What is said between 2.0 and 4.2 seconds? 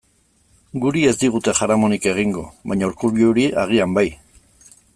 egingo, baina Urkulluri agian bai.